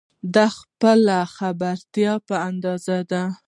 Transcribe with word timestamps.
دا 0.35 0.47
د 0.51 0.53
خپلې 0.57 1.19
خبرتیا 1.35 2.13
په 2.27 2.35
اندازه 2.49 2.97
ده. 3.11 3.23